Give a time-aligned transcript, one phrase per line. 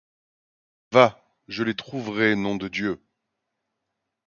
[0.93, 3.03] Va, je les trouverai, nom de Dieu!